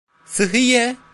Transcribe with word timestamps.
Sıhhiye! 0.25 0.95